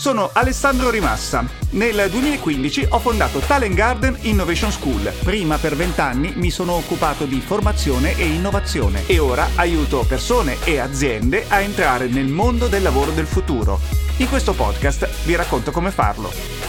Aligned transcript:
Sono 0.00 0.30
Alessandro 0.32 0.88
Rimassa. 0.88 1.46
Nel 1.72 2.08
2015 2.08 2.86
ho 2.88 2.98
fondato 3.00 3.38
Talent 3.40 3.74
Garden 3.74 4.16
Innovation 4.22 4.72
School. 4.72 5.12
Prima 5.22 5.58
per 5.58 5.76
vent'anni 5.76 6.32
mi 6.36 6.50
sono 6.50 6.72
occupato 6.72 7.26
di 7.26 7.38
formazione 7.38 8.16
e 8.16 8.24
innovazione 8.24 9.06
e 9.06 9.18
ora 9.18 9.46
aiuto 9.56 10.06
persone 10.08 10.56
e 10.64 10.78
aziende 10.78 11.44
a 11.48 11.60
entrare 11.60 12.06
nel 12.06 12.28
mondo 12.28 12.66
del 12.66 12.80
lavoro 12.80 13.10
del 13.10 13.26
futuro. 13.26 13.78
In 14.16 14.28
questo 14.30 14.54
podcast 14.54 15.06
vi 15.26 15.34
racconto 15.34 15.70
come 15.70 15.90
farlo. 15.90 16.59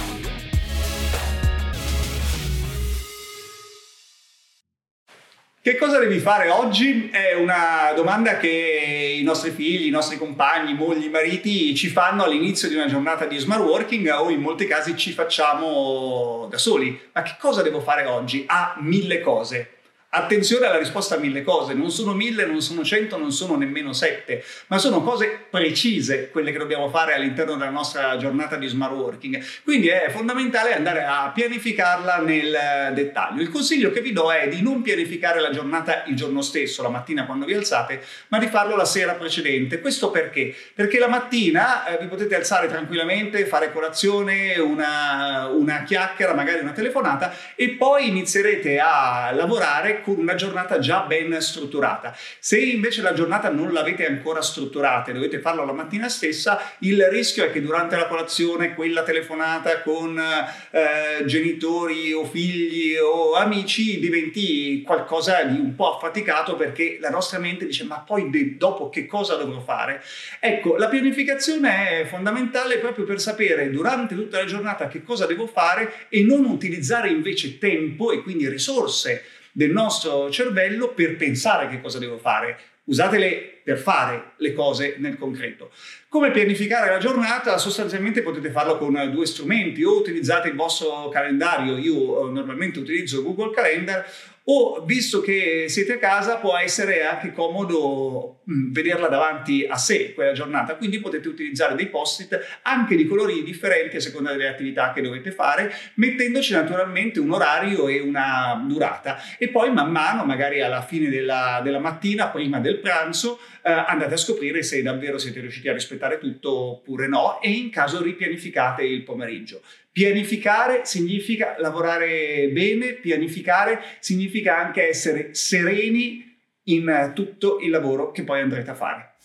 Che 5.64 5.78
cosa 5.78 6.00
devi 6.00 6.18
fare 6.18 6.50
oggi? 6.50 7.12
È 7.12 7.36
una 7.36 7.94
domanda 7.96 8.38
che 8.38 9.16
i 9.20 9.22
nostri 9.22 9.52
figli, 9.52 9.86
i 9.86 9.92
nostri 9.92 10.18
compagni, 10.18 10.74
mogli, 10.74 11.08
mariti 11.08 11.76
ci 11.76 11.88
fanno 11.90 12.24
all'inizio 12.24 12.68
di 12.68 12.74
una 12.74 12.88
giornata 12.88 13.26
di 13.26 13.38
smart 13.38 13.62
working 13.62 14.08
o 14.08 14.32
in 14.32 14.42
molti 14.42 14.66
casi 14.66 14.98
ci 14.98 15.12
facciamo 15.12 16.48
da 16.50 16.58
soli. 16.58 17.00
Ma 17.12 17.22
che 17.22 17.36
cosa 17.40 17.62
devo 17.62 17.80
fare 17.80 18.06
oggi? 18.06 18.44
Ah, 18.48 18.76
mille 18.80 19.22
cose. 19.22 19.81
Attenzione 20.14 20.66
alla 20.66 20.78
risposta 20.78 21.16
a 21.16 21.20
mille 21.20 21.42
cose, 21.42 21.74
non 21.74 21.90
sono 21.90 22.12
mille, 22.12 22.46
non 22.46 22.60
sono 22.60 22.84
cento, 22.84 23.18
non 23.18 23.32
sono 23.32 23.56
nemmeno 23.56 23.94
sette, 23.94 24.44
ma 24.68 24.78
sono 24.78 25.02
cose 25.02 25.46
precise 25.50 26.30
quelle 26.32 26.52
che 26.52 26.58
dobbiamo 26.58 26.90
fare 26.90 27.14
all'interno 27.14 27.56
della 27.56 27.70
nostra 27.70 28.18
giornata 28.18 28.58
di 28.58 28.68
smart 28.68 28.92
working. 28.92 29.42
Quindi 29.64 29.88
è 29.88 30.10
fondamentale 30.10 30.76
andare 30.76 31.06
a 31.06 31.32
pianificarla 31.34 32.18
nel 32.18 32.92
dettaglio. 32.94 33.42
Il 33.42 33.50
consiglio 33.50 33.90
che 33.92 34.02
vi 34.02 34.12
do 34.12 34.34
è 34.34 34.50
di 34.50 34.62
non 34.62 34.82
pianificare 34.82 35.40
la 35.40 35.50
giornata 35.50 36.04
il 36.08 36.16
giorno 36.18 36.42
stesso, 36.42 36.84
la 36.84 36.90
mattina 36.90 37.26
quando 37.26 37.46
vi 37.46 37.54
alzate, 37.54 38.04
ma 38.28 38.38
di 38.38 38.48
farlo 38.48 38.76
la 38.76 38.84
sera 38.84 39.14
precedente. 39.14 39.80
Questo 39.80 40.12
perché? 40.12 40.54
Perché 40.76 41.00
la 41.00 41.08
mattina 41.08 41.86
eh, 41.86 41.98
vi 42.02 42.08
potete 42.08 42.36
alzare 42.36 42.68
tranquillamente, 42.68 43.46
fare 43.46 43.72
colazione, 43.72 44.60
una, 44.60 45.48
una 45.48 45.84
chiacchiera, 45.84 46.34
magari 46.34 46.60
una 46.60 46.74
telefonata 46.74 47.34
e 47.56 47.70
poi 47.70 48.10
inizierete 48.10 48.78
a 48.78 49.32
lavorare 49.34 50.00
con 50.02 50.18
una 50.18 50.36
giornata 50.36 50.80
già 50.80 51.02
ben 51.02 51.40
strutturata. 51.42 52.16
Se 52.40 52.60
invece 52.60 53.02
la 53.02 53.14
giornata 53.14 53.50
non 53.50 53.72
l'avete 53.72 54.06
ancora 54.06 54.42
strutturata 54.42 55.12
e 55.12 55.14
dovete 55.14 55.40
farlo 55.40 55.66
la 55.66 55.74
mattina 55.74 56.10
stessa, 56.10 56.60
il 56.80 57.04
rischio 57.10 57.44
è 57.44 57.52
che 57.52 57.62
durante 57.62 57.96
la 57.96 58.08
colazione 58.08 58.74
quella 58.74 59.04
telefonata 59.04 59.82
con 59.82 60.20
eh, 60.20 61.26
genitori 61.26 62.14
o 62.14 62.26
figli 62.26 62.96
o 62.98 63.34
amici 63.34 64.00
diventi 64.00 64.82
qualcosa 64.82 65.44
di 65.44 65.60
un 65.60 65.76
po' 65.76 65.96
affaticato 65.96 66.56
perché 66.56 66.98
la 67.00 67.10
nostra 67.10 67.40
mente 67.40 67.66
dice 67.66 67.84
ma 67.84 68.00
poi 68.00 68.30
de- 68.30 68.58
dopo 68.58 68.90
che 68.90 69.06
cosa 69.06 69.36
dovrò 69.36 69.60
fare? 69.62 70.04
Ecco, 70.40 70.76
la 70.76 70.88
pianificazione 70.88 72.02
è 72.02 72.06
fondamentale 72.06 72.78
proprio 72.78 73.06
per 73.06 73.20
sapere 73.20 73.70
durante 73.70 74.16
tutta 74.16 74.40
la 74.40 74.46
giornata 74.46 74.88
che 74.88 75.04
cosa 75.04 75.26
devo 75.26 75.48
fare 75.48 76.08
e 76.10 76.24
non 76.24 76.46
utilizzare 76.46 77.10
invece 77.10 77.58
tempo 77.58 78.12
e 78.12 78.22
quindi 78.22 78.48
risorse 78.50 79.24
del 79.54 79.72
nostro 79.72 80.30
cervello 80.30 80.90
per 80.90 81.16
pensare 81.16 81.68
che 81.68 81.82
cosa 81.82 82.00
devo 82.00 82.18
fare. 82.18 82.58
Usatele 82.86 83.61
per 83.64 83.78
fare 83.78 84.34
le 84.38 84.54
cose 84.54 84.96
nel 84.98 85.18
concreto. 85.18 85.72
Come 86.10 86.32
pianificare 86.32 86.92
la 86.92 86.98
giornata? 86.98 87.58
Sostanzialmente 87.58 88.22
potete 88.22 88.50
farlo 88.50 88.78
con 88.78 89.10
due 89.12 89.26
strumenti, 89.26 89.84
o 89.84 89.98
utilizzate 89.98 90.50
il 90.50 90.56
vostro 90.56 91.10
calendario, 91.10 91.78
io 91.78 92.28
eh, 92.28 92.32
normalmente 92.32 92.80
utilizzo 92.80 93.24
Google 93.24 93.54
Calendar, 93.54 94.06
o 94.46 94.84
visto 94.86 95.22
che 95.22 95.66
siete 95.68 95.94
a 95.94 95.98
casa 96.00 96.38
può 96.38 96.58
essere 96.58 97.06
anche 97.06 97.32
comodo 97.32 98.42
mm, 98.50 98.72
vederla 98.72 99.08
davanti 99.08 99.68
a 99.70 99.78
sé 99.78 100.14
quella 100.14 100.32
giornata, 100.32 100.76
quindi 100.76 101.00
potete 101.00 101.28
utilizzare 101.28 101.76
dei 101.76 101.88
post-it 101.88 102.60
anche 102.64 102.96
di 102.96 103.06
colori 103.06 103.44
differenti 103.44 103.98
a 103.98 104.02
seconda 104.02 104.32
delle 104.32 104.48
attività 104.48 104.94
che 104.94 105.02
dovete 105.02 105.32
fare, 105.32 105.72
mettendoci 105.96 106.54
naturalmente 106.54 107.20
un 107.20 107.32
orario 107.32 107.88
e 107.88 108.00
una 108.00 108.66
durata 108.68 109.22
e 109.38 109.50
poi 109.50 109.72
man 109.72 109.92
mano, 109.92 110.26
magari 110.26 110.62
alla 110.62 110.82
fine 110.82 111.10
della, 111.10 111.62
della 111.64 111.80
mattina, 111.80 112.30
prima 112.30 112.60
del 112.60 112.80
pranzo, 112.80 113.40
eh, 113.64 113.72
andate 113.72 114.14
a 114.14 114.18
scoprire 114.18 114.64
se 114.64 114.82
davvero 114.82 115.18
siete 115.18 115.40
riusciti 115.40 115.70
a 115.70 115.74
rispettare 115.74 116.18
tutto 116.18 116.52
oppure 116.52 117.08
no 117.08 117.42
e 117.42 117.52
in 117.52 117.70
caso 117.70 118.02
ripianificate 118.02 118.84
il 118.84 119.04
pomeriggio. 119.04 119.62
Pianificare 119.92 120.86
significa 120.86 121.56
lavorare 121.60 122.50
bene, 122.52 122.94
pianificare 122.94 123.82
significa 124.00 124.58
anche 124.58 124.88
essere 124.88 125.34
sereni 125.34 126.30
in 126.66 127.12
tutto 127.14 127.60
il 127.60 127.70
lavoro 127.70 128.12
che 128.12 128.24
poi 128.24 128.40
andrete 128.40 128.70
a 128.70 128.76
fare. 128.76 129.16